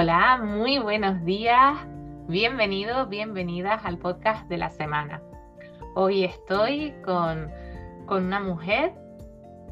[0.00, 1.76] Hola, muy buenos días.
[2.28, 5.20] Bienvenidos, bienvenidas al podcast de la semana.
[5.96, 7.50] Hoy estoy con,
[8.06, 8.92] con una mujer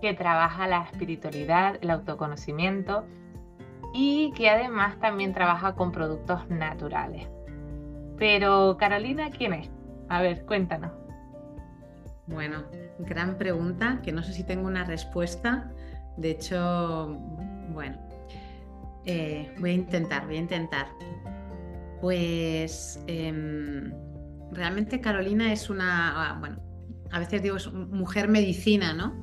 [0.01, 3.05] que trabaja la espiritualidad, el autoconocimiento
[3.95, 7.29] y que además también trabaja con productos naturales.
[8.19, 9.71] Pero Carolina, ¿quién es?
[10.09, 10.91] A ver, cuéntanos.
[12.27, 12.65] Bueno,
[12.99, 15.71] gran pregunta, que no sé si tengo una respuesta.
[16.17, 17.17] De hecho,
[17.69, 18.06] bueno,
[19.07, 20.89] eh, voy a intentar, voy a intentar.
[22.01, 23.93] Pues em,
[24.51, 26.59] realmente Carolina es una, ah, bueno,
[27.11, 29.23] a veces digo es mujer medicina, ¿no?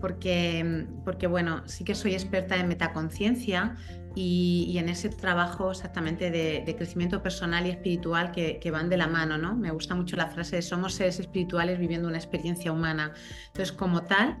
[0.00, 3.76] Porque, porque bueno, sí que soy experta en metaconciencia
[4.14, 9.38] y, en ese trabajo exactamente de, crecimiento personal y espiritual que, van de la mano,
[9.38, 9.56] ¿no?
[9.56, 13.12] Me gusta mucho la frase de somos seres espirituales viviendo una experiencia humana.
[13.46, 14.38] Entonces, como tal,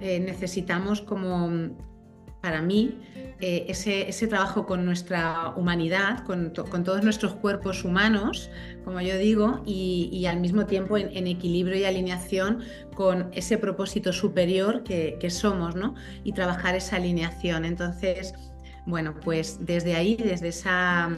[0.00, 1.48] eh, necesitamos como
[2.44, 2.98] para mí,
[3.40, 8.50] eh, ese, trabajo con nuestra humanidad, con, todos nuestros cuerpos humanos,
[8.84, 12.58] como yo digo, y, al mismo tiempo en, equilibrio y alineación
[12.94, 15.94] con ese propósito superior que, somos, ¿no?
[16.22, 17.64] Y trabajar esa alineación.
[17.64, 18.34] Entonces,
[18.84, 21.08] bueno, pues desde ahí, desde esa,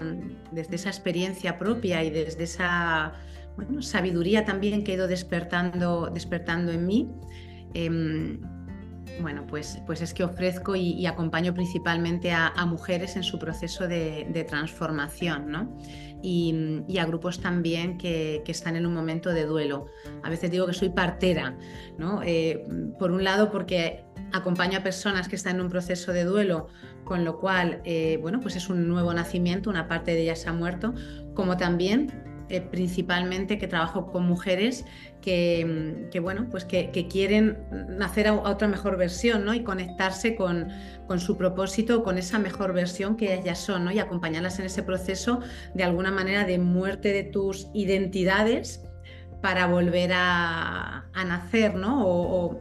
[0.53, 3.15] desde esa experiencia propia y desde esa
[3.81, 7.11] sabiduría también que he ido despertando, despertando en mí,
[7.75, 8.39] em,
[9.21, 14.47] bueno, pues, pues es que ofrezco y, acompaño principalmente a, mujeres en su proceso de,
[14.49, 15.79] transformación, ¿no?
[16.23, 19.87] Y, a grupos también que, están en un momento de duelo.
[20.23, 21.57] A veces digo que soy partera,
[21.99, 22.23] ¿no?
[22.23, 22.65] Eh,
[22.99, 26.69] por un lado porque acompaño a personas que están en un proceso de duelo,
[27.05, 30.53] con lo cual, eh, bueno, pues es un nuevo nacimiento, una parte de ellas ha
[30.53, 30.95] muerto,
[31.35, 34.85] como también eh, principalmente que trabajo con mujeres
[35.21, 37.59] que, bueno, pues que, quieren
[37.99, 39.53] nacer a, otra mejor versión ¿no?
[39.53, 40.69] y conectarse con,
[41.09, 43.91] con, su propósito, con esa mejor versión que ellas son ¿no?
[43.91, 45.41] y acompañarlas en ese proceso
[45.75, 48.85] de alguna manera de muerte de tus identidades
[49.43, 52.07] para volver a, nacer ¿no?
[52.07, 52.61] o,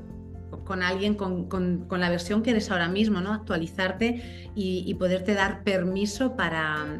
[0.64, 3.32] con alguien con, con, la versión que eres ahora mismo, ¿no?
[3.32, 6.98] actualizarte y, y poderte dar permiso para,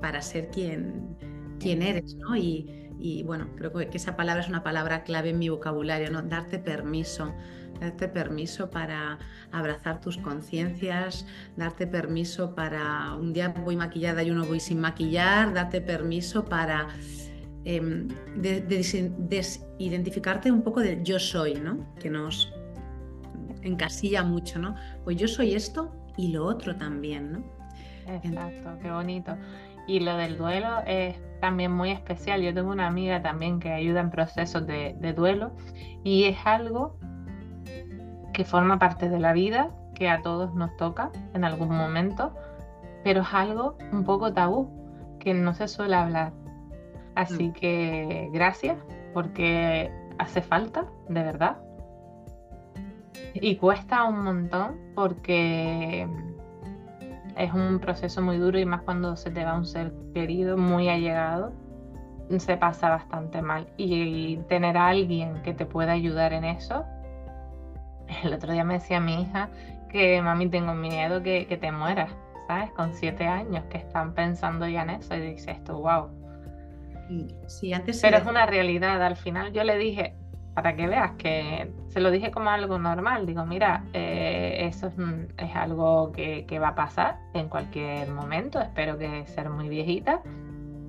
[0.00, 1.16] para ser quien,
[1.62, 2.36] quién eres, ¿no?
[2.36, 6.22] Y, bueno, creo que esa palabra es una palabra clave en mi vocabulario, ¿no?
[6.22, 7.32] Darte permiso,
[7.80, 9.18] darte permiso para
[9.50, 15.52] abrazar tus conciencias, darte permiso para un día voy maquillada y uno voy sin maquillar,
[15.52, 16.88] darte permiso para
[17.64, 18.06] em,
[18.36, 21.94] desidentificarte un poco del yo soy, ¿no?
[21.96, 22.52] Que nos
[23.62, 24.74] encasilla mucho, ¿no?
[25.04, 27.62] Pues yo soy esto y lo otro también, ¿no?
[28.06, 29.36] Exacto, qué bonito.
[29.86, 32.40] Y lo del duelo es también muy especial.
[32.40, 35.52] Yo tengo una amiga también que ayuda en procesos de, duelo
[36.04, 36.96] y es algo
[38.32, 42.32] que forma parte de la vida, que a todos nos toca en algún momento,
[43.02, 44.70] pero es algo un poco tabú,
[45.18, 46.32] que no se suele hablar.
[47.16, 47.52] Así mm.
[47.52, 48.78] que gracias,
[49.12, 51.58] porque hace falta, de verdad.
[53.34, 56.08] Y cuesta un montón porque
[57.36, 60.88] es un proceso muy duro y más cuando se te va un ser querido, muy
[60.88, 61.52] allegado,
[62.38, 63.68] se pasa bastante mal.
[63.76, 66.84] Y, tener a alguien que te pueda ayudar en eso.
[68.24, 69.48] El otro día me decía mi hija
[69.90, 72.10] que mami tengo miedo que, que te mueras,
[72.46, 72.70] ¿sabes?
[72.70, 76.08] Con siete años que están pensando ya en eso y dice esto, wow.
[77.46, 79.02] Sí, antes Pero es una realidad.
[79.02, 80.14] Al final yo le dije,
[80.54, 83.26] para que veas que se lo dije como algo normal.
[83.26, 88.60] Digo, mira, eh, eso es, algo que, va a pasar en cualquier momento.
[88.60, 90.20] Espero que ser muy viejita.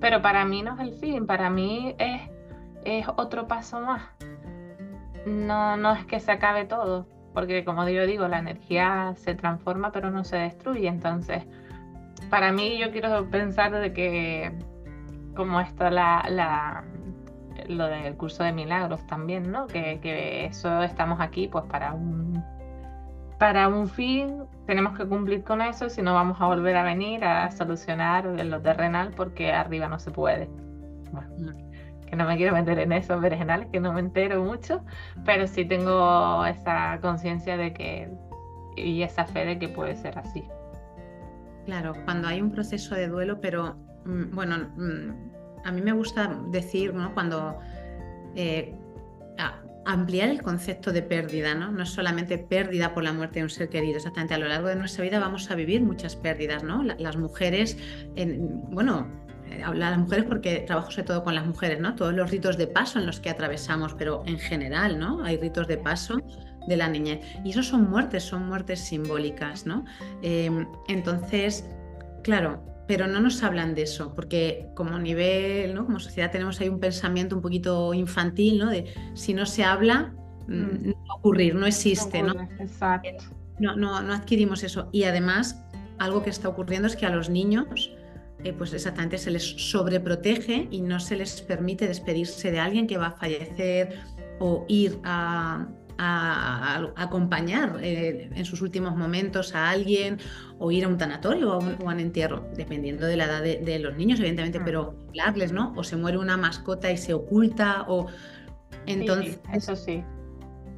[0.02, 2.22] Pero para mí no es el fin, para mí es,
[2.84, 4.02] es otro paso más.
[5.26, 9.94] No, no es que se acabe todo, porque como yo digo, la energía se transforma
[9.94, 10.90] pero no se destruye.
[10.90, 11.46] Entonces,
[12.30, 14.52] para mí yo quiero pensar de que
[15.36, 16.84] como esto la, la
[17.68, 19.68] lo del curso de milagros también, ¿no?
[19.68, 22.44] Que, eso estamos aquí pues para un
[23.40, 27.26] para un fin tenemos que cumplir con eso, si no vamos a volver a venir
[27.26, 30.50] a solucionar lo terrenal porque arriba no se puede.
[31.12, 31.52] Bueno,
[32.08, 34.82] que no me quiero meter en esos vergenales, que no me entero mucho,
[35.26, 38.10] pero sí tengo esa conciencia de que
[38.76, 40.44] y esa fe de que puede ser así.
[41.66, 43.76] Claro, cuando hay un proceso de duelo, pero
[44.06, 45.33] mm, bueno, mm,
[45.64, 46.94] a mí me gusta decir.
[47.14, 47.60] Cuando
[48.36, 48.76] eh,
[49.86, 51.72] ampliar el concepto de pérdida, ¿no?
[51.72, 54.68] No es solamente pérdida por la muerte de un ser querido, exactamente a lo largo
[54.68, 56.84] de nuestra vida vamos a vivir muchas pérdidas, ¿no?
[56.84, 57.78] Las mujeres,
[58.16, 59.08] en, bueno,
[59.50, 61.96] eh, las mujeres porque trabajo sobre todo con las mujeres, ¿no?
[61.96, 65.24] Todos los ritos de paso en los que atravesamos, pero en general, ¿no?
[65.24, 66.18] Hay ritos de paso
[66.68, 67.20] de la niñez.
[67.44, 69.84] Y eso son muertes, son muertes simbólicas, ¿no?
[70.22, 71.66] Em, entonces,
[72.24, 72.64] claro,
[72.96, 75.84] pero no nos hablan de eso, porque como nivel, ¿no?
[75.84, 78.70] como sociedad tenemos ahí un pensamiento un poquito infantil, ¿no?
[78.70, 80.14] De si no se habla,
[80.48, 80.88] mm, mm.
[80.90, 82.48] no va a ocurrir, no existe, no, ¿no?
[83.58, 84.90] No, no, adquirimos eso.
[84.92, 85.60] Y además,
[85.98, 87.92] algo que está ocurriendo es que a los niños,
[88.44, 92.98] eh, pues exactamente se les sobreprotege y no se les permite despedirse de alguien que
[92.98, 94.04] va a fallecer
[94.40, 95.66] o ir a,
[96.04, 100.20] a, acompañar eh, en sus últimos momentos a alguien
[100.60, 103.96] o ir a un tanatorio o a un, entierro, dependiendo de la edad de, los
[103.96, 104.66] niños, evidentemente, mm.
[104.66, 105.74] pero hablarles, ¿no?
[105.76, 108.08] O se muere una mascota y se oculta o...
[108.86, 110.04] Entonces, eso sí.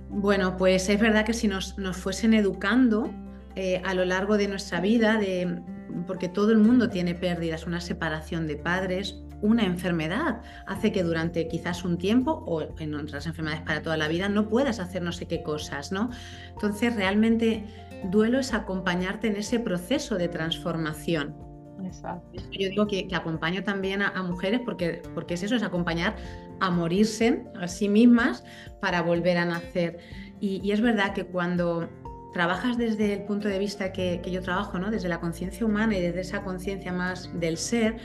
[0.10, 3.12] Bueno, pues es verdad que si nos, nos fuesen educando
[3.56, 5.62] eh, a lo largo de nuestra vida, de,
[6.08, 11.48] porque todo el mundo tiene pérdidas, una separación de padres, una enfermedad hace que durante
[11.48, 15.12] quizás un tiempo o en otras enfermedades para toda la vida no puedas hacer no
[15.12, 16.10] sé qué cosas, ¿no?
[16.54, 17.66] Entonces realmente
[18.12, 21.36] duelo es acompañarte en ese proceso de transformación.
[21.84, 22.42] Exacto.
[22.52, 26.16] Yo digo que, acompaño también a, mujeres porque, porque es eso, es acompañar
[26.60, 28.44] a morirse a sí mismas
[28.80, 30.00] para volver a nacer.
[30.40, 31.90] Y, es verdad que cuando
[32.34, 34.92] trabajas desde el punto de vista que, que yo trabajo, ¿no?
[34.92, 37.98] desde la conciencia humana y desde esa conciencia más del ser,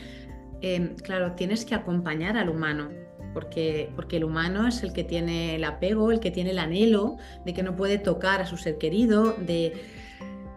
[0.63, 2.91] Em, claro, tienes que acompañar al humano,
[3.33, 7.17] porque, porque el humano es el que tiene el apego, el que tiene el anhelo
[7.45, 9.73] de que no puede tocar a su ser querido, de,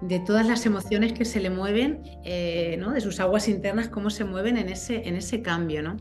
[0.01, 2.91] de todas las emociones que se le mueven, eh, ¿no?
[2.91, 5.81] de sus aguas internas, cómo se mueven en ese, en ese cambio.
[5.83, 5.97] ¿no?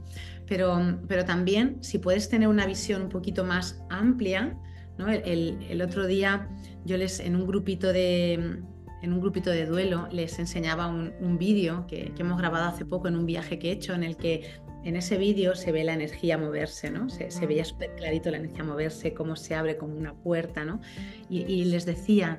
[0.49, 4.59] Pero, pero también, si puedes tener una visión un poquito más amplia,
[4.99, 5.09] ¿no?
[5.09, 6.49] el, el otro día
[6.85, 8.61] yo les, en un grupito de,
[9.03, 13.17] en un grupito de duelo les enseñaba un, vídeo que, hemos grabado hace poco en
[13.17, 14.49] un viaje que he hecho en el que
[14.85, 17.09] en ese vídeo se ve la energía moverse, ¿no?
[17.09, 20.81] Se, veía súper clarito la energía moverse, cómo se abre como una puerta, ¿no?
[21.29, 22.39] Y, les decía,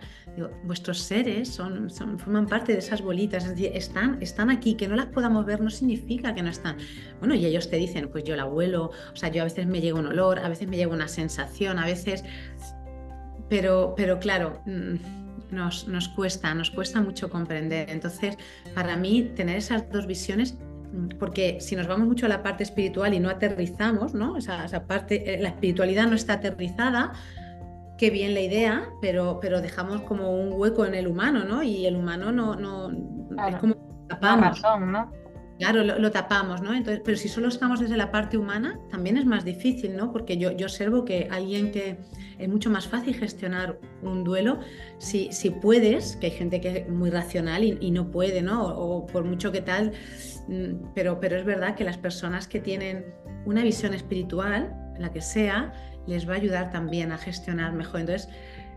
[0.64, 4.96] vuestros seres son, forman parte de esas bolitas, es decir, están, están aquí, que no
[4.96, 6.78] las podamos ver no significa que no están.
[7.20, 9.80] Bueno, y ellos te dicen, pues yo la huelo, o sea, yo a veces me
[9.82, 12.24] llega un olor, a veces me llega una sensación, a veces...
[13.50, 14.62] Pero, pero claro...
[14.66, 17.90] Mm, nos, nos cuesta, nos cuesta mucho comprender.
[17.90, 18.38] Entonces,
[18.74, 20.58] para mí, tener esas dos visiones
[21.20, 24.38] porque si nos vamos mucho a la parte espiritual y no aterrizamos, ¿no?
[24.38, 27.14] Esa, esa, parte, eh, la espiritualidad no está aterrizada,
[27.98, 31.64] qué bien la idea, pero, pero dejamos como un hueco en el humano, ¿no?
[31.64, 32.92] Y el humano no, no
[33.48, 33.76] es como
[34.08, 34.62] tapamos.
[34.62, 35.12] ¿no?
[35.60, 36.74] Claro, lo, tapamos, ¿no?
[36.74, 40.12] Entonces, pero si solo estamos desde la parte humana, también es más difícil, ¿no?
[40.12, 42.00] Porque yo, observo que alguien que
[42.40, 44.60] es mucho más fácil gestionar un duelo
[44.98, 48.66] si, si puedes, que hay gente que es muy racional y, no puede, ¿no?
[48.66, 49.92] O, por mucho que tal,
[50.48, 53.06] mm, pero, pero es verdad que las personas que tienen
[53.46, 55.72] una visión espiritual, la que sea,
[56.08, 58.02] les va a ayudar también a gestionar mejor.
[58.02, 58.28] Entonces,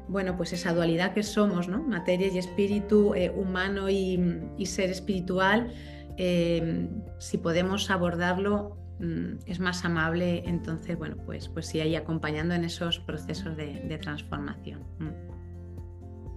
[0.09, 1.83] bueno, pues esa dualidad que somos, ¿no?
[1.83, 5.73] Materia y espíritu, eh, humano y ser espiritual
[6.17, 12.55] Em, si podemos abordarlo mm, es más amable, entonces, bueno, pues, pues sí, ahí acompañando
[12.55, 14.81] en esos procesos de, transformación.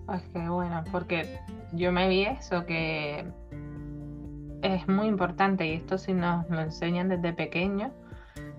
[0.06, 1.40] Pues qué bueno, porque
[1.74, 3.26] yo me vi eso, que
[4.62, 7.94] es muy importante y esto si nos lo enseñan desde pequeño,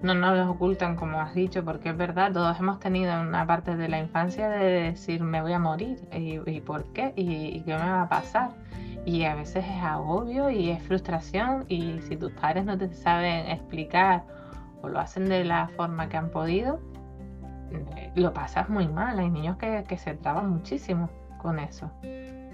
[0.03, 3.77] no nos lo ocultan como has dicho, porque es verdad, todos hemos tenido una parte
[3.77, 7.91] de la infancia de decir me voy a morir y, por qué y qué me
[7.91, 8.51] va a pasar
[9.05, 13.47] y a veces es agobio y es frustración y si tus padres no te saben
[13.47, 14.25] explicar
[14.83, 16.81] o lo hacen de la forma que han podido,
[17.97, 19.19] eh, lo pasas muy mal.
[19.19, 21.91] Hay niños que, que se traban muchísimo con eso.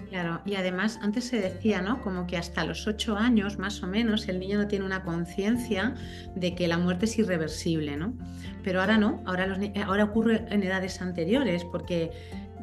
[0.09, 2.01] Claro, y además antes se decía, ¿no?
[2.01, 5.95] Como que hasta los ocho años, más o menos, el niño no tiene una conciencia
[6.35, 8.13] de que la muerte es irreversible, ¿no?
[8.63, 12.11] Pero ahora no, ahora, los, ahora ocurre en edades anteriores, porque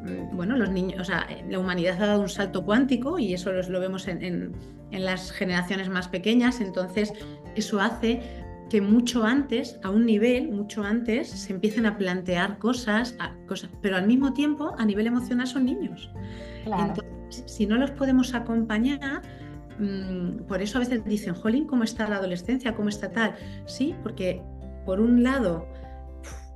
[0.05, 3.51] Mm, bueno, los niños, o sea, la humanidad ha dado un salto cuántico y eso
[3.51, 4.53] lo vemos en,
[4.91, 7.11] las generaciones más pequeñas, entonces
[7.55, 8.21] eso hace
[8.69, 13.97] que mucho antes, a un nivel, mucho antes, se empiecen a plantear cosas, cosas pero
[13.97, 16.09] al mismo tiempo a nivel emocional son niños.
[16.65, 17.14] Entonces,
[17.45, 19.21] si no los podemos acompañar,
[19.79, 22.75] mm, por eso a veces dicen, Jolín, ¿cómo está la adolescencia?
[22.75, 23.35] ¿Cómo está tal?
[23.65, 24.41] Sí, porque
[24.85, 25.67] por un lado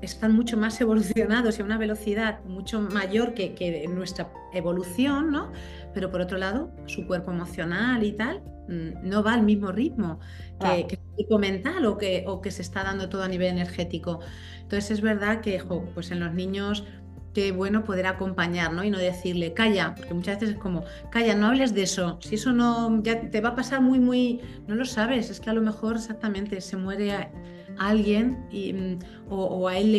[0.01, 5.51] están mucho más evolucionados y a una velocidad mucho mayor que, que nuestra evolución, ¿no?
[5.93, 10.19] Pero por otro lado, su cuerpo emocional y tal mm, no va al mismo ritmo
[10.59, 13.49] que, que, el cuerpo mental o que, o que se está dando todo a nivel
[13.49, 14.19] energético.
[14.61, 15.61] Entonces es verdad que
[15.93, 16.85] pues en los niños
[17.33, 18.83] qué bueno poder acompañar, ¿no?
[18.83, 22.35] Y no decirle, calla, porque muchas veces es como, calla, no hables de eso, si
[22.35, 25.53] eso no, ya te va a pasar muy, muy, no lo sabes, es que a
[25.53, 27.29] lo mejor exactamente se muere
[27.77, 29.91] alguien y, mm, o, a él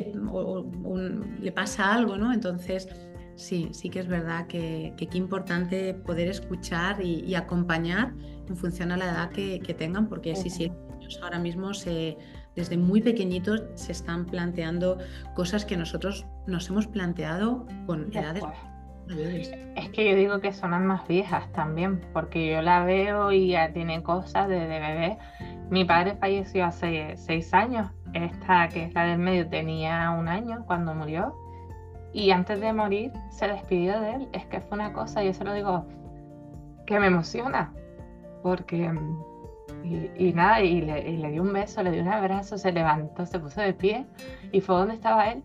[1.41, 2.33] le, pasa algo, ¿no?
[2.33, 2.89] Entonces,
[3.37, 8.13] sí, sí que es verdad que qué importante poder escuchar y, acompañar
[8.51, 10.71] en función a la edad que, tengan, porque sí, sí,
[11.23, 12.19] ahora mismo se
[12.57, 14.99] desde muy pequeñitos se están planteando
[15.35, 18.45] cosas que nosotros nos hemos planteado con edades
[19.77, 23.73] es que yo digo que son almas viejas también, porque yo la veo y ya
[23.73, 25.19] tiene cosas de, bebé.
[25.69, 30.65] Mi padre falleció hace seis años, esta que es la del medio tenía un año
[30.67, 31.35] cuando murió
[32.13, 34.29] y antes de morir se despidió de él.
[34.33, 35.87] Es que fue una cosa, yo se lo digo,
[36.87, 37.73] que me emociona,
[38.43, 38.91] porque
[39.85, 43.61] y, nada, y le, di un beso, le di un abrazo, se levantó, se puso
[43.61, 44.07] de pie
[44.53, 45.43] y fue donde estaba él.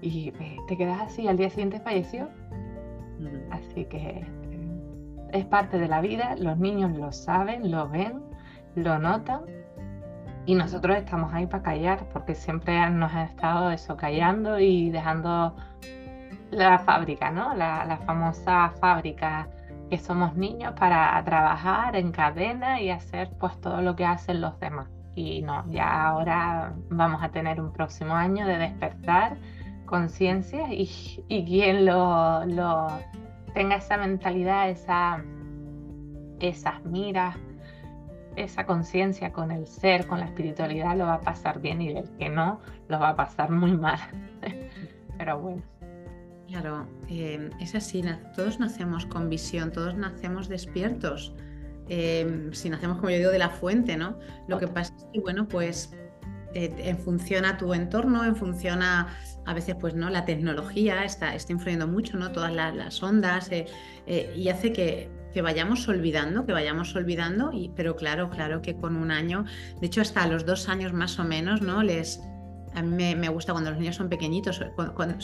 [0.00, 2.28] Y eh, te quedas así, al día siguiente falleció.
[3.50, 4.26] Así que eh,
[5.32, 8.22] es parte de la vida, los niños lo saben, lo ven,
[8.74, 9.42] lo notan
[10.46, 15.54] y nosotros estamos ahí para callar porque siempre nos han estado eso, callando y dejando
[16.50, 17.54] la fábrica, ¿no?
[17.54, 19.48] La, la famosa fábrica
[19.88, 24.58] que somos niños para trabajar en cadena y hacer pues todo lo que hacen los
[24.60, 24.88] demás.
[25.14, 29.36] Y no, ya ahora vamos a tener un próximo año de despertar
[29.86, 30.88] conciencia y,
[31.28, 32.86] y, quien lo, lo,
[33.54, 35.24] tenga esa mentalidad, esa,
[36.38, 37.36] esas miras,
[38.36, 42.08] esa conciencia con el ser, con la espiritualidad, lo va a pasar bien y el
[42.18, 43.98] que no, lo va a pasar muy mal.
[45.18, 45.77] Pero bueno.
[46.48, 48.02] Claro, em, es así,
[48.34, 51.34] todos nacemos con visión, todos nacemos despiertos.
[51.90, 54.18] Em, si nacemos, como yo digo, de la fuente, ¿no?
[54.46, 55.92] Lo que pasa es que, bueno, pues
[56.54, 59.08] eh, en función a tu entorno, en función a,
[59.44, 60.08] a veces, pues, ¿no?
[60.08, 62.32] La tecnología está, está influyendo mucho, ¿no?
[62.32, 63.66] Todas las, ondas eh,
[64.06, 68.74] eh, y hace que, que, vayamos olvidando, que vayamos olvidando, y, pero claro, claro que
[68.74, 69.44] con un año,
[69.80, 71.82] de hecho, hasta los dos años más o menos, ¿no?
[71.82, 72.22] Les,
[72.78, 74.70] a mí me, gusta cuando los niños son pequeñitos, sobre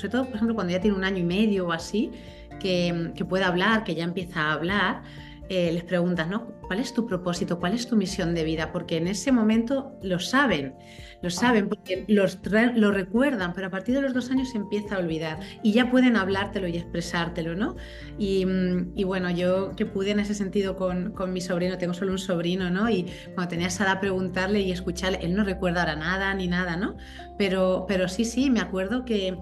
[0.08, 2.12] todo, por ejemplo, cuando ya tiene un año y medio o así,
[2.60, 5.02] que, que pueda hablar, que ya empieza a hablar,
[5.48, 6.46] eh, les preguntas, ¿no?
[6.62, 7.60] ¿Cuál es tu propósito?
[7.60, 8.72] ¿Cuál es tu misión de vida?
[8.72, 10.74] Porque en ese momento lo saben,
[11.20, 12.38] lo saben porque los,
[12.74, 15.90] lo recuerdan, pero a partir de los dos años se empieza a olvidar y ya
[15.90, 17.76] pueden hablártelo y expresártelo, ¿no?
[18.18, 21.92] Y, mm, y bueno, yo que pude en ese sentido con, con, mi sobrino, tengo
[21.92, 22.88] solo un sobrino, ¿no?
[22.88, 26.76] Y cuando tenía esa edad preguntarle y escucharle, él no recuerda ahora nada ni nada,
[26.76, 26.96] ¿no?
[27.36, 29.36] Pero, pero sí, sí, me acuerdo que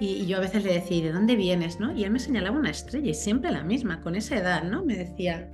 [0.00, 1.80] y, yo a veces le decía, de dónde vienes?
[1.80, 1.92] ¿no?
[1.96, 4.84] Y él me señalaba una estrella y siempre la misma, con esa edad, ¿no?
[4.84, 5.50] Me decía,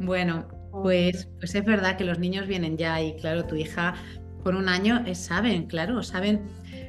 [0.00, 0.48] bueno,
[0.82, 3.94] pues, pues es verdad que los niños vienen ya y claro, tu hija
[4.42, 6.42] por un año eh, saben, claro, saben,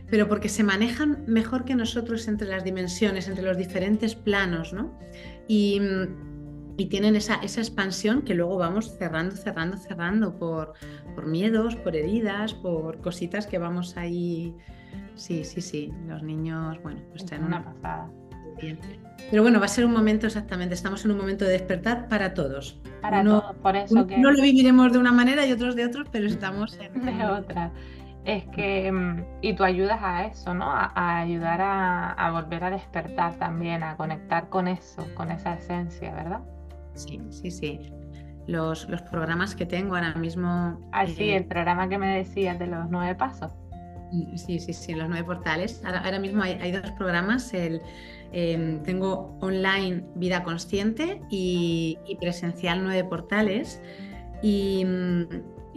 [0.09, 4.99] pero porque se manejan mejor que nosotros entre las dimensiones, entre los diferentes planos, ¿no?
[5.47, 5.81] Y,
[6.77, 10.73] y tienen esa, esa, expansión que luego vamos cerrando, cerrando, cerrando por,
[11.15, 14.53] por miedos, por heridas, por cositas que vamos ahí
[15.15, 15.93] Sí, sí, sí.
[16.07, 18.09] Los niños, bueno, pues están una pasada.
[19.29, 22.33] Pero bueno, va a ser un momento exactamente, estamos en un momento de despertar para
[22.33, 22.79] todos.
[23.01, 24.17] Para todos, por eso que...
[24.17, 27.05] No lo viviremos de una manera y otros de otros, pero estamos en...
[27.05, 27.71] De otra.
[28.23, 30.65] Es que, mm, y tú ayudas a eso, ¿no?
[30.65, 36.41] A, ayudar a, volver a despertar también, a conectar con eso, con esa esencia, ¿verdad?
[36.93, 37.79] Sí, sí, sí.
[38.47, 40.79] Los, los programas que tengo ahora mismo...
[40.91, 43.53] Ah, sí, eh, el programa que me decías de los nueve pasos.
[44.35, 45.81] Sí, sí, sí, los nueve portales.
[45.83, 47.53] Ahora, mismo hay, dos programas.
[47.53, 47.81] El,
[48.31, 53.81] em, tengo online Vida Consciente y, presencial nueve portales.
[54.41, 54.85] Y,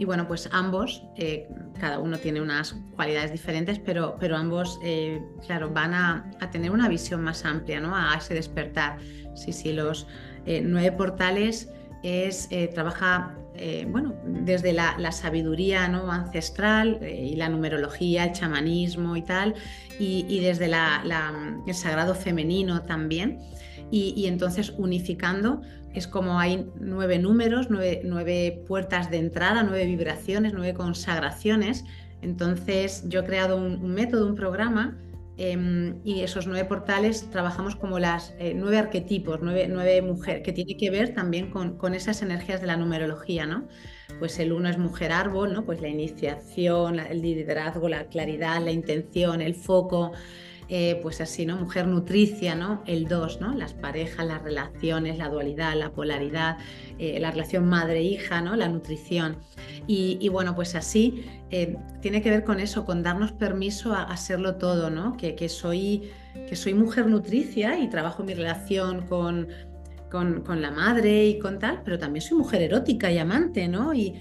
[0.05, 5.71] bueno, pues ambos, eh, cada uno tiene unas cualidades diferentes, pero, pero ambos, eh, claro,
[5.71, 7.95] van a, tener una visión más amplia, ¿no?
[7.95, 8.97] A ese despertar.
[9.35, 10.07] Sí, sí, los
[10.45, 11.69] eh, nueve portales
[12.03, 16.11] es, trabaja eh, bueno, desde la, sabiduría ¿no?
[16.11, 19.55] ancestral eh, y la numerología, el chamanismo y tal,
[19.99, 23.39] y, desde el sagrado femenino también.
[23.91, 25.61] Y, entonces unificando
[25.93, 31.83] es como hay nueve números, nueve, puertas de entrada, nueve vibraciones, nueve consagraciones.
[32.21, 34.97] Entonces yo he creado un, método, un programa
[35.41, 40.75] Em, y esos nueve portales trabajamos como las eh, nueve arquetipos, nueve, mujeres, que tiene
[40.75, 43.69] que ver también con, esas energías de la numerología, ¿no?
[44.19, 45.63] Pues el uno es mujer árbol, ¿no?
[45.63, 50.11] Pues la iniciación, el liderazgo, la claridad, la intención, el foco.
[50.71, 51.57] Eh, pues así, ¿no?
[51.57, 52.83] Mujer nutricia, ¿no?
[52.85, 53.55] El 2, ¿no?
[53.55, 56.57] Las parejas, las relaciones, la dualidad, la polaridad,
[56.99, 58.55] eh, la relación madre-hija, ¿no?
[58.55, 59.37] La nutrición.
[59.87, 64.57] Y, bueno, pues así eh, tiene que ver con eso, con darnos permiso a, hacerlo
[64.57, 65.17] todo, ¿no?
[65.17, 66.11] Que, soy,
[66.47, 69.47] que soy mujer nutricia y trabajo mi relación con,
[70.11, 73.95] con, la madre y con tal, pero también soy mujer erótica y amante, ¿no?
[73.95, 74.13] Y,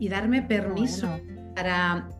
[0.00, 1.08] darme permiso
[1.54, 2.10] para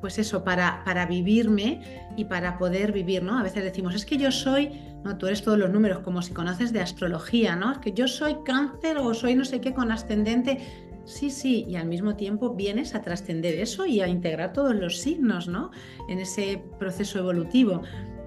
[0.00, 3.38] pues eso, para, para vivirme y para poder vivir, ¿no?
[3.38, 4.70] A veces decimos, es que yo soy,
[5.04, 7.72] no, tú eres todos los números, como si conoces de astrología, ¿no?
[7.72, 10.58] Es que yo soy cáncer o soy no sé qué con ascendente.
[11.04, 14.98] Sí, sí, y al mismo tiempo vienes a trascender eso y a integrar todos los
[14.98, 15.70] signos, ¿no?
[16.08, 17.82] En ese proceso evolutivo.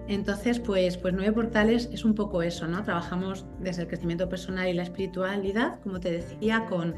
[0.07, 2.83] Entonces, pues, pues Nueve Portales es un poco eso, ¿no?
[2.83, 6.93] Trabajamos desde el crecimiento personal y la espiritualidad, como te decía, con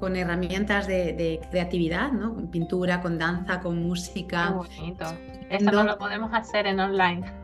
[0.00, 2.34] con herramientas de, creatividad, ¿no?
[2.34, 4.48] Con pintura, con danza, con música.
[4.48, 5.04] Qué bonito.
[5.50, 7.39] Eso no lo podemos hacer en online.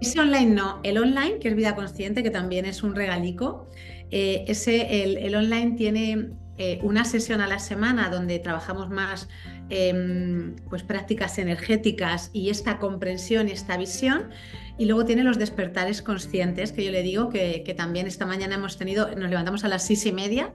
[0.00, 0.80] Ese online no.
[0.82, 3.68] El online, que es vida consciente, que también es un regalico,
[4.10, 9.28] eh, ese, el, online tiene eh, una sesión a la semana donde trabajamos más
[9.70, 14.30] em, pues prácticas energéticas y esta comprensión y esta visión.
[14.76, 18.56] Y luego tiene los despertares conscientes, que yo le digo que, que también esta mañana
[18.56, 20.52] hemos tenido, nos levantamos a las seis y media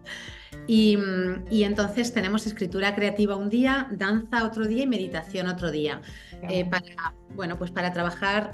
[0.68, 6.02] Mm, y, entonces tenemos escritura creativa un día, danza otro día y meditación otro día.
[6.50, 8.52] Eh, para, bueno, pues para trabajar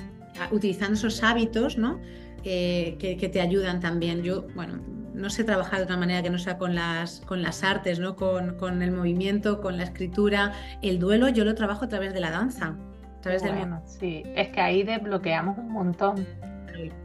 [0.51, 1.99] utilizando esos hábitos, ¿no?
[2.43, 4.21] que, te ayudan también.
[4.21, 4.79] Yo, bueno,
[5.13, 8.15] no sé trabajar de otra manera que no sea con las, con las artes, ¿no?
[8.15, 10.53] Con, con el movimiento, con la escritura.
[10.81, 12.75] El duelo yo lo trabajo a través de la danza.
[13.17, 16.27] A través bueno, sí, es que ahí desbloqueamos un montón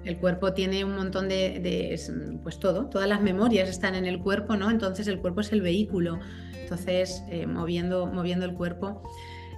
[0.04, 1.99] el cuerpo tiene un montón de,
[2.42, 4.70] pues todo, todas las memorias están en el cuerpo, ¿no?
[4.70, 6.19] Entonces el cuerpo es el vehículo,
[6.54, 9.02] entonces eh, moviendo, moviendo el cuerpo.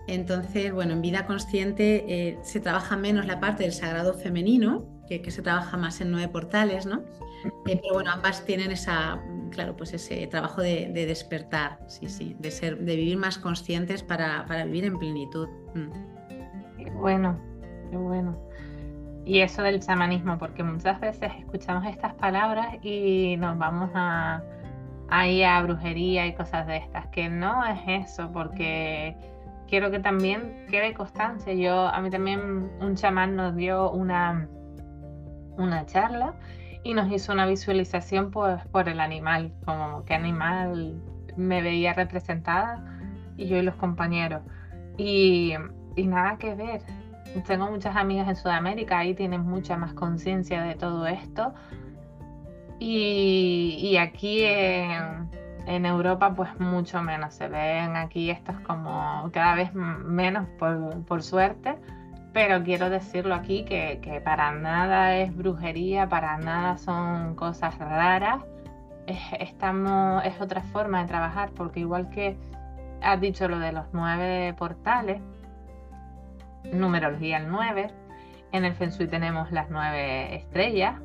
[0.08, 5.30] Entonces, bueno, en vida consciente eh, se trabaja menos la parte del sagrado femenino, que,
[5.30, 7.02] se trabaja más en nueve portales, ¿no?
[7.66, 12.50] Eh, pero bueno, ambas tienen esa, claro, pues ese trabajo de, despertar, sí, sí, de
[12.50, 15.48] ser, de vivir más conscientes para, vivir en plenitud.
[15.74, 16.98] Mm.
[16.98, 17.38] bueno,
[17.90, 18.38] qué bueno.
[19.24, 24.42] Y eso del chamanismo, porque muchas veces escuchamos estas palabras y nos vamos a,
[25.28, 29.16] ir a brujería y cosas de estas, que no es eso, porque
[29.72, 31.54] quiero que también quede constancia.
[31.54, 34.46] Yo, a mí también un chamán nos dio una,
[35.56, 36.34] una charla
[36.84, 41.00] y nos hizo una visualización pues, por el animal, como qué animal
[41.38, 42.84] me veía representada
[43.38, 44.42] y yo y los compañeros.
[44.98, 45.54] Y,
[45.96, 46.82] y nada que ver,
[47.46, 51.54] tengo muchas amigas en Sudamérica, ahí tienen mucha más conciencia de todo esto.
[52.78, 55.30] Y, aquí en,
[55.66, 57.34] Europa pues mucho menos.
[57.34, 61.76] Se ven aquí estos como cada vez menos por, suerte.
[62.32, 68.42] Pero quiero decirlo aquí que, que, para nada es brujería, para nada son cosas raras.
[69.06, 72.38] Es, estamos, es otra forma de trabajar porque igual que
[73.02, 75.20] has dicho lo de los nueve portales,
[76.72, 77.90] numerología el 9.
[78.52, 81.00] En el Feng Shui tenemos las nueve estrellas,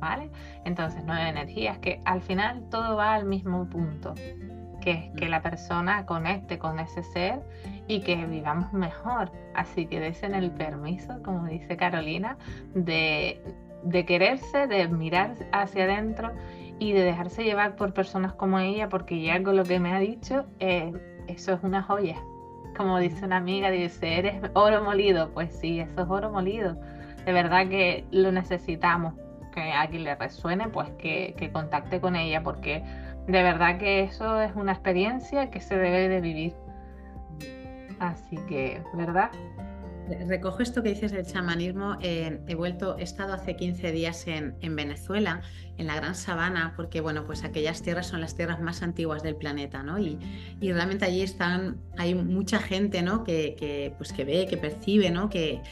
[0.00, 0.30] ¿vale?
[0.64, 4.14] Entonces, nueve energías, que al final todo va al mismo punto,
[4.80, 7.40] que es que la persona conecte con ese ser
[7.86, 9.30] y que vivamos mejor.
[9.54, 12.36] Así que desen el permiso, como dice Carolina,
[12.74, 13.40] de,
[14.06, 16.32] quererse, de mirar hacia adentro
[16.78, 19.98] y de dejarse llevar por personas como ella, porque ya con lo que me ha
[19.98, 20.92] dicho, eh,
[21.28, 22.16] eso es una joya
[22.80, 25.30] como dice una amiga, dice, eres oro molido.
[25.34, 26.76] Pues sí, eso es oro molido.
[27.26, 29.12] De verdad que lo necesitamos.
[29.60, 32.82] A quien le resuene, pues que, que contacte con ella, porque
[33.26, 36.54] de verdad que eso es una experiencia que se debe de vivir.
[37.98, 39.30] Así que, ¿verdad?
[40.28, 41.96] Recojo esto que dices del chamanismo.
[42.00, 45.42] Eh, he vuelto, he estado hace 15 días en, Venezuela,
[45.78, 49.36] en la Gran Sabana, porque bueno, pues aquellas tierras son las tierras más antiguas del
[49.36, 49.98] planeta, ¿no?
[49.98, 50.18] Y,
[50.60, 53.24] realmente allí están, hay mucha gente, ¿no?
[53.24, 55.28] Que, pues que ve, que percibe, ¿no?
[55.28, 55.62] Que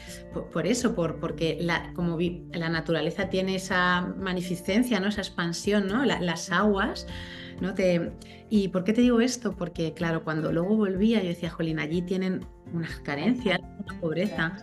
[0.51, 2.17] por, eso, por, porque la, como
[2.53, 5.07] la naturaleza tiene esa magnificencia, ¿no?
[5.07, 6.05] Esa expansión, ¿no?
[6.05, 7.07] las aguas.
[7.61, 7.73] ¿no?
[7.73, 8.11] Te,
[8.49, 9.55] ¿Y por qué te digo esto?
[9.55, 13.59] Porque, claro, cuando luego volvía, yo decía, Jolín, allí tienen unas carencias,
[13.95, 14.55] pobreza.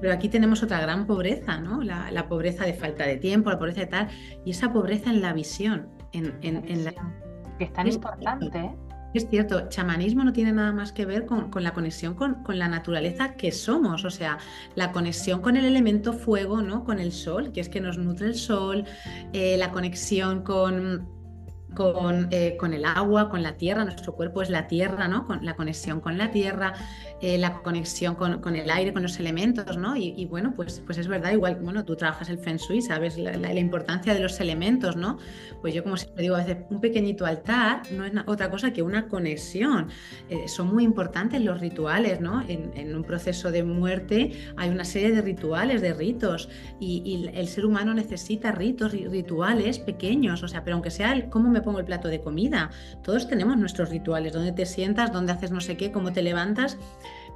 [0.00, 1.82] Pero aquí tenemos otra gran pobreza, ¿no?
[1.82, 4.08] La, pobreza de falta de tiempo, la pobreza de tal,
[4.44, 6.92] y esa pobreza en la visión, en, en, la...
[7.58, 8.74] Que es tan importante, ¿eh?
[9.16, 13.34] Es cierto, chamanismo no tiene nada más que ver con, la conexión con, la naturaleza
[13.34, 14.36] que somos, o sea,
[14.74, 16.84] la conexión con el elemento fuego, ¿no?
[16.84, 18.84] Con el sol, que es que nos nutre el sol,
[19.32, 21.16] eh, la conexión con
[21.74, 25.26] con, eh, con, el agua, con la tierra, nuestro cuerpo es la tierra, ¿no?
[25.26, 26.72] Con la conexión con la tierra,
[27.20, 29.96] eh, la conexión con, el aire, con los elementos, ¿no?
[29.96, 33.54] Y, bueno, pues, pues es verdad, igual, bueno, tú trabajas el Feng Shui, sabes la,
[33.54, 35.18] importancia de los elementos, ¿no?
[35.62, 38.82] Pues yo como siempre digo, a veces un pequeñito altar no es otra cosa que
[38.82, 39.88] una conexión.
[40.28, 42.42] Eh, son muy importantes los rituales, ¿no?
[42.42, 46.48] En, en, un proceso de muerte hay una serie de rituales, de ritos,
[46.80, 51.28] y, y el ser humano necesita ritos, rituales pequeños, o sea, pero aunque sea el
[51.28, 52.70] cómo me pongo el plato de comida.
[53.02, 56.78] Todos tenemos nuestros rituales, dónde te sientas, dónde haces no sé qué, cómo te levantas,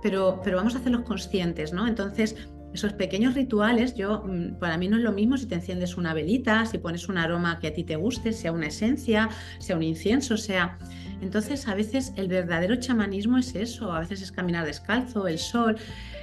[0.03, 1.87] pero, pero vamos a hacerlos conscientes, ¿no?
[1.87, 2.37] Entonces,
[2.73, 6.15] esos pequeños rituales, yo mm, para mí no es lo mismo si te enciendes una
[6.15, 9.83] velita, si pones un aroma que a ti te guste, sea una esencia, sea un
[9.83, 10.79] incienso, sea.
[11.21, 15.77] Entonces, a veces el verdadero chamanismo es eso, a veces es caminar descalzo, el sol,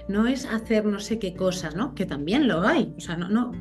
[0.07, 1.93] no es hacer no sé qué cosas, ¿no?
[1.93, 3.51] Que también lo hay, o sea, no, no,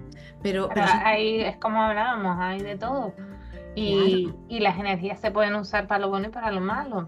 [0.43, 3.13] pero, pero, ahí es como hablábamos, hay de todo.
[3.75, 7.07] Y, las energías se pueden usar para lo bueno y para lo malo.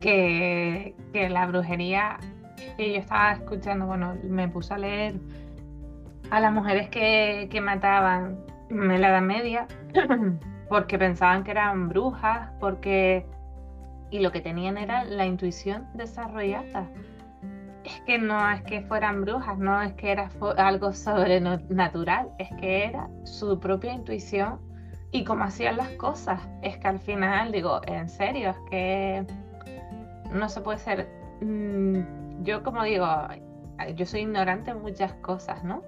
[0.00, 2.18] Que, la brujería,
[2.76, 5.14] que yo estaba escuchando, bueno, me puse a leer
[6.30, 8.38] a las mujeres que, mataban
[8.70, 9.66] en la Edad Media
[10.68, 13.26] porque pensaban que eran brujas, porque
[14.10, 16.88] y lo que tenían era la intuición desarrollada.
[17.84, 22.84] Es que no es que fueran brujas, no es que era algo sobrenatural, es que
[22.84, 24.60] era su propia intuición
[25.10, 26.40] y cómo hacían las cosas.
[26.62, 29.26] Es que al final, digo, en serio, es que
[30.32, 31.08] no se puede ser.
[31.40, 33.06] Mm, yo, como digo,
[33.94, 35.82] yo soy ignorante en muchas cosas, ¿no?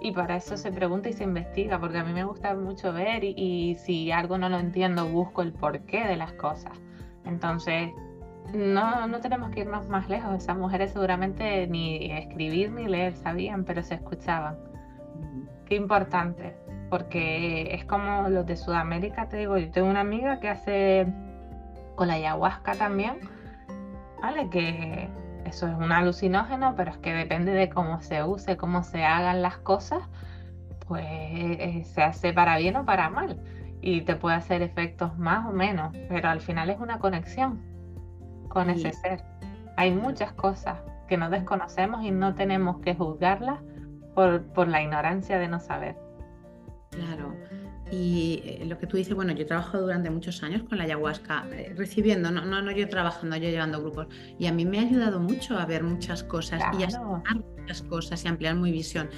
[0.00, 3.24] Y para eso se pregunta y se investiga, porque a mí me gusta mucho ver
[3.24, 6.72] y, si algo no lo entiendo, busco el porqué de las cosas.
[7.24, 7.90] Entonces,
[8.54, 10.36] no, no tenemos que irnos más lejos.
[10.36, 14.56] Esas mujeres seguramente ni escribir ni leer sabían, pero se escuchaban.
[15.66, 16.54] Qué importante
[16.88, 21.06] porque es como los de Sudamérica, te digo, yo tengo una amiga que hace
[21.94, 23.18] con la ayahuasca también,
[24.20, 24.48] ¿vale?
[24.50, 25.08] Que
[25.44, 29.42] eso es un alucinógeno, pero es que depende de cómo se use, cómo se hagan
[29.42, 30.02] las cosas,
[30.88, 33.40] pues eh, se hace para bien o para mal.
[33.80, 37.60] Y te puede hacer efectos más o menos, pero al final es una conexión
[38.48, 39.22] con ese ser.
[39.76, 43.60] Hay muchas cosas que no desconocemos y no tenemos que juzgarlas
[44.14, 45.96] por, por la ignorancia de no saber.
[46.90, 47.35] Claro.
[47.90, 50.84] Y eh, lo que tú dices, bueno, yo he trabajado durante muchos años con la
[50.84, 54.08] ayahuasca, eh, recibiendo, no, no, no yo trabajando, yo llevando grupos.
[54.38, 56.88] Y a mí me ha ayudado mucho a ver muchas cosas y a
[57.58, 59.08] muchas cosas y ampliar mi visión.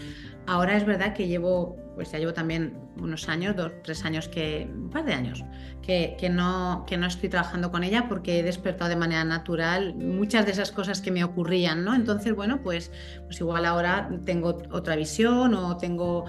[0.48, 4.66] Ahora es verdad que llevo, pues ya llevo también unos años, dos, tres años, que,
[4.74, 5.44] un par de años,
[5.82, 9.94] que, que, no, que no estoy trabajando con ella porque he despertado de manera natural
[9.94, 11.94] muchas de esas cosas que me ocurrían, ¿no?
[11.94, 12.90] Entonces, bueno, pues,
[13.26, 16.24] pues igual ahora tengo otra visión o tengo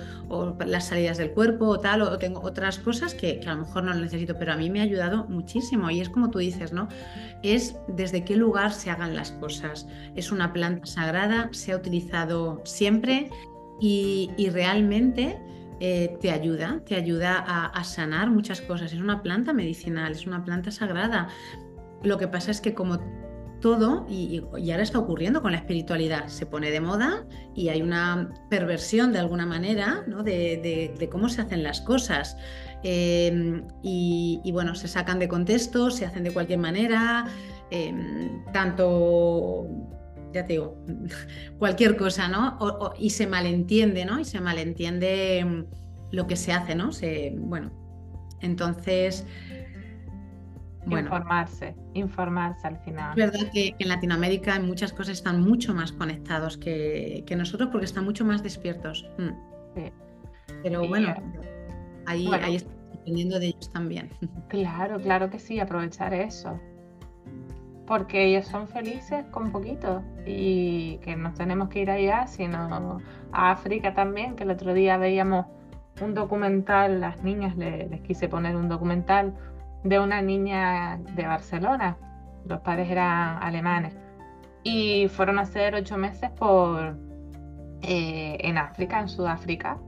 [0.65, 3.85] las salidas del cuerpo o tal, o tengo otras cosas que, que a lo mejor
[3.85, 6.73] no lo necesito, pero a mí me ha ayudado muchísimo y es como tú dices,
[6.73, 6.89] ¿no?
[7.41, 9.87] Es desde qué lugar se hagan las cosas.
[10.15, 13.29] Es una planta sagrada, se ha utilizado siempre
[13.79, 15.39] y, realmente
[15.79, 18.93] eh, te ayuda, te ayuda a, sanar muchas cosas.
[18.93, 21.29] Es una planta medicinal, es una planta sagrada.
[22.03, 22.99] Lo que pasa es que como
[23.61, 28.29] todo, y, ahora está ocurriendo con la espiritualidad, se pone de moda y hay una
[28.49, 30.23] perversión de alguna manera ¿no?
[30.23, 32.37] de, cómo se hacen las cosas.
[32.83, 37.25] Em, y, bueno, se sacan de contexto, se hacen de cualquier manera,
[37.71, 39.67] em, tanto
[40.33, 40.77] ya te digo,
[41.59, 42.57] cualquier cosa, ¿no?
[42.97, 44.19] y se malentiende, ¿no?
[44.19, 45.63] Y se malentiende mm,
[46.11, 46.91] lo que se hace, ¿no?
[46.91, 47.71] Se, bueno,
[48.41, 49.25] entonces...
[50.85, 53.11] Bueno, informarse, informarse al final.
[53.11, 57.85] Es verdad que, en Latinoamérica en muchas cosas están mucho más conectados que, nosotros porque
[57.85, 59.05] están mucho más despiertos.
[59.17, 59.29] Mm.
[59.75, 59.91] Sí.
[60.63, 61.13] Pero bueno,
[62.07, 64.09] ahí, ahí está dependiendo de ellos también.
[64.49, 66.59] Claro, claro que sí, aprovechar eso
[67.89, 72.99] porque ellos son felices con poquito y que no tenemos que ir allá, sino
[73.31, 75.47] a África también, que el otro día veíamos
[75.99, 79.33] un documental, las niñas les, quise poner un documental
[79.83, 81.97] de una niña de Barcelona,
[82.45, 83.97] los padres eran alemanes,
[84.63, 86.95] y fueron a hacer ocho meses por
[87.81, 89.79] eh, en África, en Sudáfrica,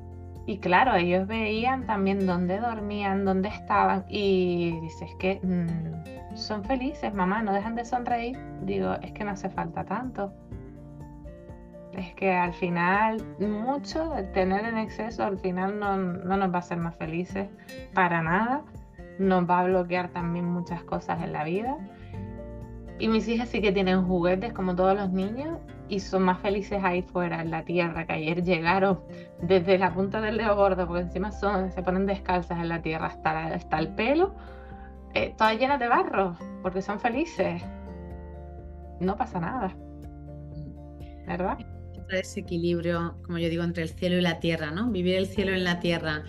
[0.47, 5.39] y claro, ellos veían también dónde dormían, dónde estaban, y dices que...
[5.43, 8.37] Mm, son felices, mamá, no dejan de sonreír.
[8.63, 10.33] Digo, es que no hace falta tanto.
[11.93, 16.77] Es que al final, mucho tener en exceso, al final no, nos va a hacer
[16.77, 17.49] más felices
[17.93, 18.63] para nada,
[19.19, 21.77] nos va a bloquear también muchas cosas en la vida.
[22.97, 25.57] Y mis hijas sí que tienen juguetes como todos los niños
[25.89, 29.01] y son más felices ahí fuera, en la tierra, que ayer llegaron
[29.41, 33.07] desde la punta del dedo gordo, porque encima son, se ponen descalzas en la tierra
[33.07, 34.33] hasta, hasta el pelo,
[35.13, 37.61] eh, todas llenas de barro, porque son felices.
[38.99, 39.75] No pasa nada.
[41.27, 41.57] ¿Verdad?
[42.09, 44.89] Ese equilibrio, como yo digo, entre el cielo y la tierra, ¿no?
[44.91, 46.23] Vivir el cielo en la tierra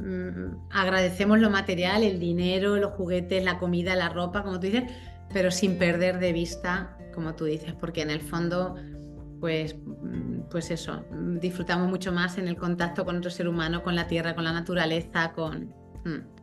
[0.00, 4.84] Mm, agradecemos lo material, el dinero, los juguetes, la comida, la ropa, como tú dices,
[5.32, 8.76] pero sin perder de vista, como tú dices, porque en el fondo,
[9.40, 11.04] pues, mm, pues eso,
[11.40, 14.52] disfrutamos mucho más en el contacto con otro ser humano, con la tierra, con la
[14.52, 15.74] naturaleza, con...
[16.04, 16.37] Mm,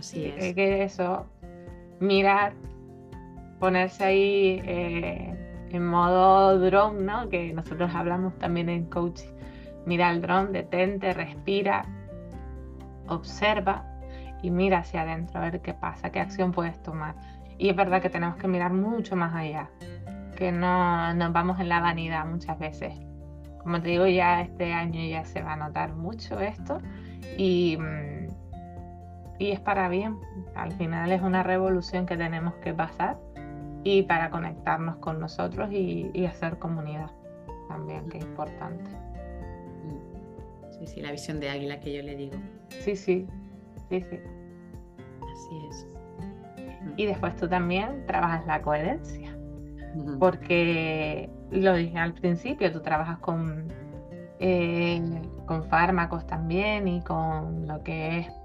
[0.00, 0.54] así es.
[0.54, 1.26] Que eso,
[2.00, 2.52] mirar,
[3.58, 5.34] ponerse ahí eh,
[5.70, 7.28] en modo drone, ¿no?
[7.28, 9.28] Que nosotros hablamos también en coaching.
[9.86, 11.84] Mira el drone, detente, respira,
[13.08, 13.86] observa
[14.42, 17.14] y mira hacia adentro a ver qué pasa, qué acción puedes tomar.
[17.58, 19.68] Y es verdad que tenemos que mirar mucho más allá,
[20.36, 22.94] que no nos vamos en la vanidad muchas veces.
[23.62, 26.80] Como te digo, ya este año ya se va a notar mucho esto
[27.36, 28.19] y, mm,
[29.40, 30.18] y es para bien.
[30.54, 33.18] Al final es una revolución que tenemos que pasar
[33.82, 37.10] y para conectarnos con nosotros y, y hacer comunidad
[37.66, 38.90] también, que es importante.
[40.78, 42.36] Sí, sí, la visión de águila que yo le digo.
[42.68, 43.26] Sí, sí,
[43.88, 44.20] sí, sí.
[45.22, 45.86] Así es.
[46.96, 49.34] Y después tú también trabajas la coherencia,
[50.18, 53.72] porque lo dije al principio, tú trabajas con,
[54.38, 55.00] eh,
[55.46, 58.39] con fármacos también y con lo que es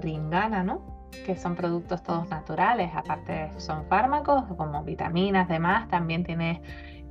[0.00, 0.82] ringana, ¿no?
[1.24, 6.60] Que son productos todos naturales, aparte son fármacos como vitaminas, demás, también tienes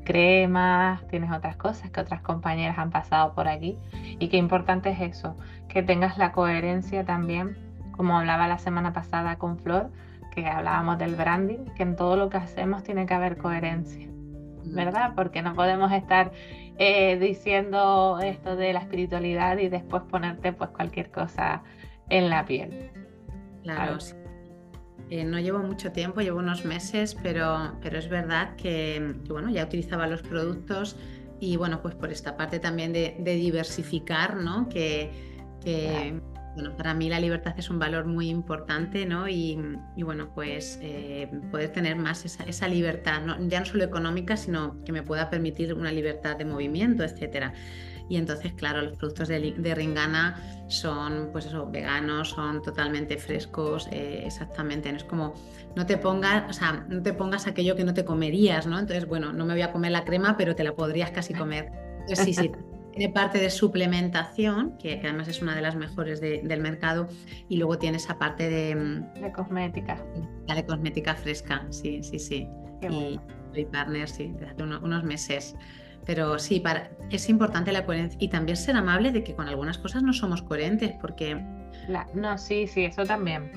[0.03, 3.77] cremas, tienes otras cosas que otras compañeras han pasado por aquí
[4.19, 5.35] y qué importante es eso,
[5.67, 7.57] que tengas la coherencia también,
[7.91, 9.91] como hablaba la semana pasada con Flor,
[10.31, 14.09] que hablábamos del branding, que en todo lo que hacemos tiene que haber coherencia.
[14.65, 15.13] ¿verdad?
[15.15, 16.31] Porque no podemos estar
[16.77, 21.63] eh, diciendo esto de la espiritualidad y después ponerte pues cualquier cosa
[22.09, 22.91] en la piel.
[23.63, 24.13] Claro, sí.
[25.09, 29.65] Eh, no llevo mucho tiempo, llevo unos meses, pero, pero es verdad que, bueno, ya
[29.65, 30.95] utilizaba los productos
[31.39, 34.67] y bueno, pues por esta parte también de, diversificar, ¿no?
[34.67, 35.11] Que,
[36.55, 39.27] bueno, para mí la libertad es un valor muy importante, ¿no?
[39.27, 39.59] Y,
[39.97, 45.03] bueno, pues eh, poder tener más esa, libertad, ya no solo económica, sino que me
[45.03, 47.53] pueda permitir una libertad de movimiento, etcétera.
[48.09, 54.23] Y entonces, claro, los productos de, Ringana son, pues eso, veganos, son totalmente frescos, eh,
[54.25, 54.91] exactamente.
[54.91, 55.33] No es como,
[55.75, 58.77] no te pongas, o sea, no te pongas aquello que no te comerías, ¿no?
[58.77, 61.71] Entonces, bueno, no me voy a comer la crema, pero te la podrías casi comer.
[62.01, 62.51] Entonces, sí, sí.
[62.95, 67.09] Tiene parte de suplementación, que, además es una de las mejores del mercado,
[67.49, 68.73] y luego tiene esa parte de...
[68.73, 70.01] Mm, de cosmética.
[70.47, 72.47] La de cosmética fresca, sí, sí, sí.
[72.89, 73.19] y
[73.53, 75.57] soy partner, sí, desde hace unos meses.
[76.05, 79.77] Pero sí, para, es importante la coherencia y también ser amable de que con algunas
[79.77, 81.43] cosas no somos coherentes, porque...
[82.13, 83.51] no, sí, sí, eso también.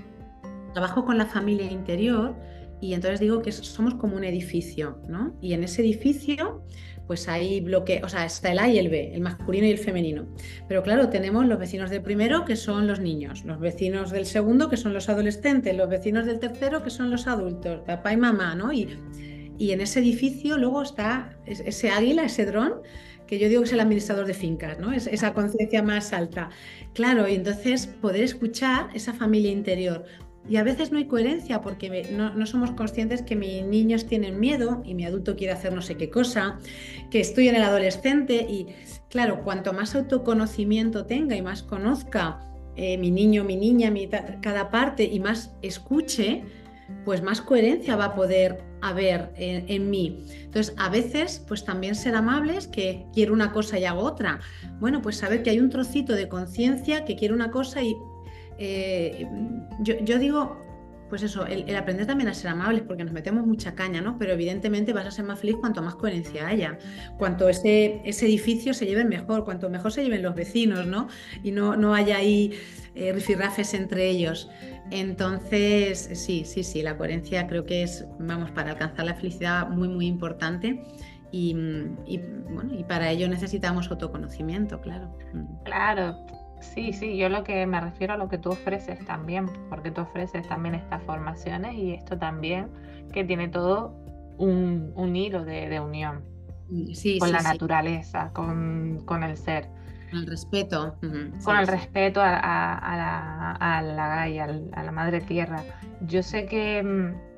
[0.73, 2.35] Trabajo con la familia interior
[2.81, 5.37] y entonces digo que somos como un edificio, ¿no?
[5.41, 6.63] Y en ese edificio,
[7.07, 9.79] pues hay bloque, o sea, está el A y el B, el masculino y el
[9.79, 10.27] femenino.
[10.69, 14.69] Pero claro, tenemos los vecinos del primero, que son los niños, los vecinos del segundo,
[14.69, 18.55] que son los adolescentes, los vecinos del tercero, que son los adultos, papá y mamá,
[18.55, 18.73] ¿no?
[18.73, 18.89] Y
[19.59, 22.75] y en ese edificio luego está ese águila, ese dron,
[23.27, 24.93] que yo digo que es el administrador de fincas, ¿no?
[24.93, 26.49] Es esa conciencia más alta.
[26.95, 30.05] Claro, y entonces poder escuchar esa familia interior.
[30.49, 34.83] Y a veces no hay coherencia porque no, somos conscientes que mis niños tienen miedo
[34.83, 36.59] y mi adulto quiere hacer no sé qué cosa,
[37.11, 38.69] que estoy en el adolescente y
[39.11, 42.41] claro, cuanto más autoconocimiento tenga y más conozca
[42.77, 44.09] eh, mi niño, mi niña, mi,
[44.41, 46.45] cada parte y más escuche,
[47.05, 50.25] pues más coherencia va a poder haber en, mí.
[50.45, 54.41] Entonces, a veces, pues también ser amables, que quiero una cosa y hago otra.
[54.81, 57.97] Bueno, pues saber que hay un trocito de conciencia que quiere una cosa y
[58.59, 59.27] eh,
[59.81, 60.57] yo, digo,
[61.09, 64.19] pues eso, el, aprender también a ser amables, porque nos metemos mucha caña, ¿no?
[64.19, 66.79] Pero evidentemente vas a ser más feliz cuanto más coherencia haya,
[67.17, 71.09] cuanto ese, ese edificio se lleve mejor, cuanto mejor se lleven los vecinos, ¿no?
[71.43, 72.53] Y no, haya ahí
[72.95, 74.51] eh, rifirrafes entre ellos.
[74.91, 79.89] Entonces, sí, sí, sí, la coherencia creo que es, vamos, para alcanzar la felicidad muy,
[79.89, 80.83] muy importante.
[81.31, 81.55] Y,
[82.51, 85.15] bueno, y para ello necesitamos autoconocimiento, claro.
[85.65, 86.17] Claro,
[86.61, 90.03] sí, sí, yo lo que me refiero a lo que tú ofreces también, porque tú
[90.03, 92.69] ofreces también estas formaciones y esto también,
[93.13, 93.95] que tiene todo
[94.39, 96.23] un, hilo de, unión
[96.95, 99.69] sí, con la naturaleza, con, con, el ser.
[100.13, 100.97] el respeto.
[101.45, 105.63] con el respeto a, la, a la Gaia, a la Madre Tierra.
[106.03, 107.29] Yo sé que, mm,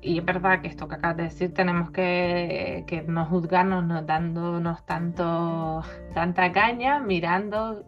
[0.00, 4.02] y es verdad que esto que acabas de decir, tenemos que, que no juzgarnos, no
[4.02, 5.82] dándonos tanto,
[6.14, 7.84] tanta caña, mirando,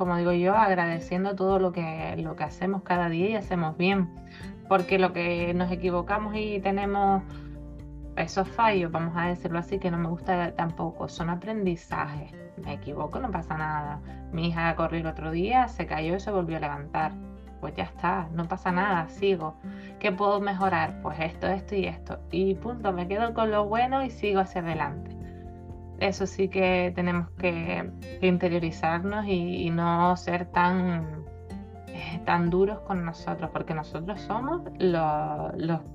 [0.00, 4.08] como digo yo, agradeciendo todo lo que, lo que hacemos cada día y hacemos bien.
[4.66, 7.22] Porque lo que nos equivocamos y tenemos
[8.16, 12.32] esos fallos, vamos a decirlo así, que no me gusta tampoco, son aprendizajes.
[12.64, 14.00] Me equivoco, no pasa nada.
[14.32, 17.12] Mi hija corrió el otro día, se cayó y se volvió a levantar.
[17.60, 19.56] Pues ya está, no pasa nada, sigo.
[19.98, 21.02] ¿Qué puedo mejorar?
[21.02, 22.20] Pues esto, esto y esto.
[22.30, 25.19] Y punto, me quedo con lo bueno y sigo hacia adelante.
[26.00, 27.90] Eso sí que tenemos que,
[28.22, 31.24] interiorizarnos y no ser tan
[32.24, 35.50] tan duros con nosotros, porque nosotros somos lo,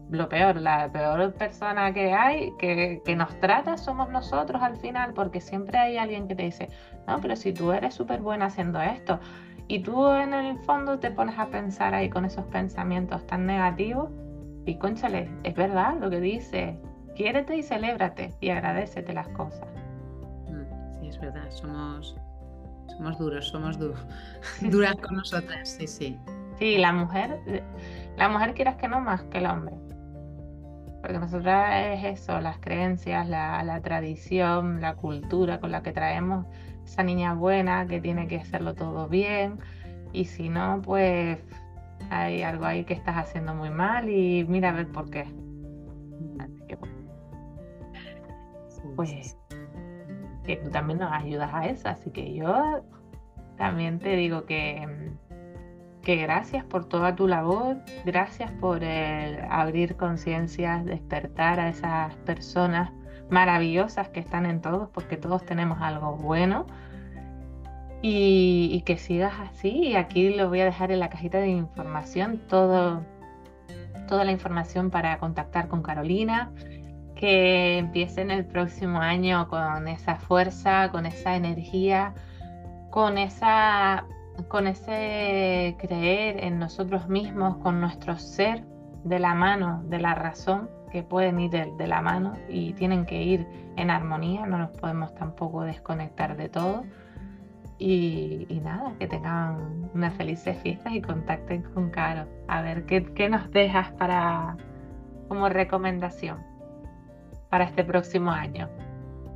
[0.10, 5.14] lo, peor, la peor persona que hay, que, que, nos trata, somos nosotros al final,
[5.14, 6.70] porque siempre hay alguien que te dice,
[7.08, 9.20] no, pero si tú eres súper buena haciendo esto,
[9.68, 14.10] y tú en el fondo te pones a pensar ahí con esos pensamientos tan negativos,
[14.66, 16.80] y conchale, es verdad lo que dice,
[17.16, 19.68] quiérete y celébrate y agradecete las cosas.
[21.16, 22.16] Es verdad, somos
[22.98, 23.80] somos duros, somos
[24.62, 26.20] duras con nosotras, sí, sí.
[26.60, 27.40] Sí, la mujer,
[28.18, 29.76] la mujer quieras que no más que el hombre.
[31.02, 36.46] Porque nosotras es eso, las creencias, la, la tradición, la cultura con la que traemos
[36.84, 39.60] esa niña buena que tiene que hacerlo todo bien.
[40.14, 41.40] Y si no, pues
[42.10, 45.26] hay algo ahí que estás haciendo muy mal y mira a ver por qué.
[46.40, 46.92] Así que pues
[50.46, 51.90] que tú también nos ayudas a eso.
[51.90, 52.84] Así que yo
[53.58, 55.12] también te digo que,
[56.02, 62.92] que gracias por toda tu labor, gracias por abrir conciencias, despertar a esas personas
[63.30, 66.66] maravillosas que están en todos, porque todos tenemos algo bueno.
[68.02, 69.70] Y, y, que sigas así.
[69.70, 73.02] Y aquí lo voy a dejar en la cajita de información todo,
[74.08, 76.52] toda la información para contactar con Carolina
[77.26, 82.14] que empiecen el próximo año con esa fuerza, con esa energía,
[82.92, 84.06] con esa
[84.48, 88.64] con ese creer en nosotros mismos, con nuestro ser
[89.04, 93.24] de la mano, de la razón, que pueden ir de, la mano y tienen que
[93.24, 96.84] ir en armonía, no nos podemos tampoco desconectar de todo.
[97.80, 102.28] Y, nada, que tengan unas felices fiestas y contacten con Caro.
[102.48, 104.58] A ver, ¿qué, qué nos dejas para
[105.28, 106.55] como recomendación?
[107.56, 108.70] Para este próximo año?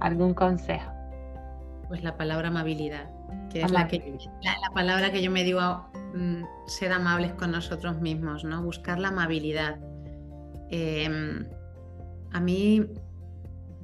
[0.02, 0.92] ¿Algún consejo?
[1.88, 3.10] Pues la palabra amabilidad,
[3.50, 8.02] que es la, que, la, palabra que yo me digo, mm, ser amables con nosotros
[8.02, 8.62] mismos, ¿no?
[8.62, 9.80] Buscar la amabilidad.
[10.70, 11.48] Em,
[12.34, 12.88] a mí,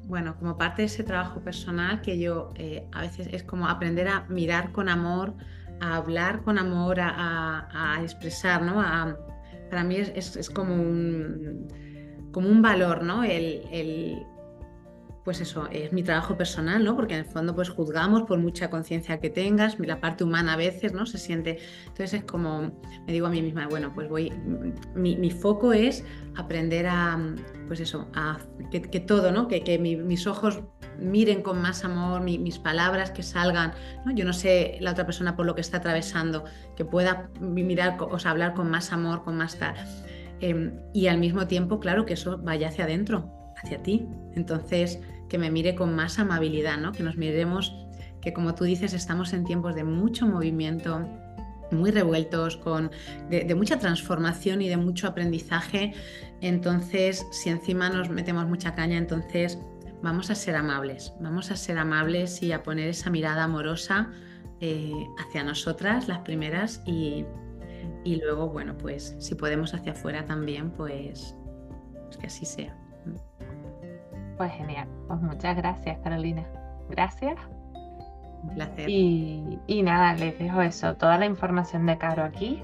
[0.03, 4.09] bueno, como parte de ese trabajo personal que yo eh, a veces es como aprender
[4.09, 5.33] a mirar con amor,
[5.79, 8.83] a hablar con amor, a, expresar, ¿no?
[9.69, 11.84] para mí es como un
[12.35, 13.23] como un valor, ¿no?
[13.23, 14.25] El,
[15.23, 16.93] pues eso, es mi trabajo personal, ¿no?
[16.93, 20.57] Porque en el fondo pues juzgamos por mucha conciencia que tengas, la parte humana a
[20.57, 21.05] veces, ¿no?
[21.05, 22.73] Se siente, entonces es como,
[23.07, 24.33] me digo a mí misma, bueno, pues voy,
[24.95, 26.03] mi, foco es
[26.35, 27.17] aprender a,
[27.67, 28.37] pues eso, a
[28.69, 29.47] que, todo, ¿no?
[29.47, 30.59] Que, mis ojos
[30.99, 33.71] miren con más amor, mis palabras que salgan,
[34.05, 34.13] ¿no?
[34.13, 36.43] Yo no sé la otra persona por lo que está atravesando,
[36.75, 39.75] que pueda mirar, o hablar con más amor, con más tal.
[40.41, 44.07] Em, y al mismo tiempo, claro, que eso vaya hacia adentro, hacia ti.
[44.35, 46.91] Entonces, que me mire con más amabilidad, ¿no?
[46.91, 47.75] Que nos miremos,
[48.21, 51.07] que como tú dices, estamos en tiempos de mucho movimiento,
[51.71, 52.91] muy revueltos, con,
[53.29, 55.93] de, mucha transformación y de mucho aprendizaje.
[56.41, 59.57] Entonces, si encima nos metemos mucha caña, entonces
[60.01, 64.11] vamos a ser amables, vamos a ser amables y a poner esa mirada amorosa
[64.61, 67.25] eh, hacia nosotras, las primeras, y,
[68.05, 71.35] y luego, bueno, pues si podemos hacia afuera también, pues,
[72.05, 72.73] pues, que así sea.
[74.37, 74.87] Pues genial.
[75.07, 76.45] Pues muchas gracias, Carolina.
[76.89, 77.35] Gracias.
[78.43, 78.87] Un placer.
[78.87, 82.61] Y, y nada, les dejo eso, toda la información de Caro aquí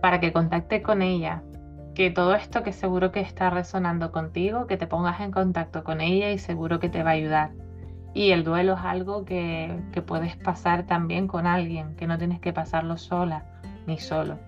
[0.00, 1.42] para que contacte con ella.
[1.94, 6.00] Que todo esto que seguro que está resonando contigo, que te pongas en contacto con
[6.00, 7.52] ella y seguro que te va a ayudar.
[8.14, 12.40] Y el duelo es algo que, que puedes pasar también con alguien, que no tienes
[12.40, 13.44] que pasarlo sola
[13.86, 14.38] ni solo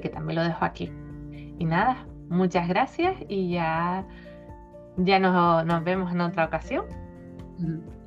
[0.00, 0.92] que también lo dejo aquí.
[1.58, 4.04] Y nada, muchas gracias y ya,
[4.96, 6.84] ya nos, nos vemos en otra ocasión.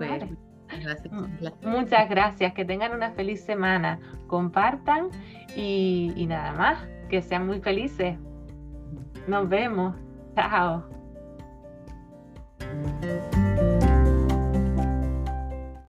[0.00, 5.08] Mm, muchas gracias, que tengan una feliz semana, compartan
[5.54, 6.78] y, y nada más,
[7.08, 8.16] que sean muy felices.
[9.26, 9.94] Nos vemos,
[10.34, 10.84] chao.